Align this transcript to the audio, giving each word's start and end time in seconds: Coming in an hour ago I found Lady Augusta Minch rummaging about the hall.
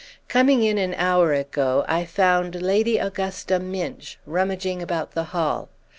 Coming 0.27 0.63
in 0.63 0.79
an 0.79 0.95
hour 0.95 1.31
ago 1.31 1.85
I 1.87 2.05
found 2.05 2.59
Lady 2.59 2.97
Augusta 2.97 3.59
Minch 3.59 4.17
rummaging 4.25 4.81
about 4.81 5.11
the 5.11 5.25
hall. 5.25 5.69